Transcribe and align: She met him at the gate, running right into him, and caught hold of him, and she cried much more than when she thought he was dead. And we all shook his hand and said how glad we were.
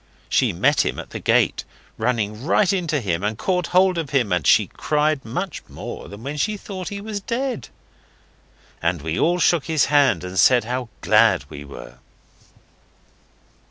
She 0.29 0.51
met 0.51 0.83
him 0.83 0.97
at 0.97 1.11
the 1.11 1.19
gate, 1.19 1.63
running 1.95 2.43
right 2.43 2.73
into 2.73 2.99
him, 3.01 3.23
and 3.23 3.37
caught 3.37 3.67
hold 3.67 3.99
of 3.99 4.09
him, 4.09 4.31
and 4.31 4.47
she 4.47 4.65
cried 4.65 5.23
much 5.23 5.61
more 5.69 6.07
than 6.07 6.23
when 6.23 6.37
she 6.37 6.57
thought 6.57 6.89
he 6.89 6.99
was 6.99 7.21
dead. 7.21 7.69
And 8.81 9.03
we 9.03 9.19
all 9.19 9.37
shook 9.37 9.65
his 9.65 9.85
hand 9.93 10.23
and 10.23 10.39
said 10.39 10.63
how 10.63 10.89
glad 11.03 11.45
we 11.49 11.63
were. 11.63 11.99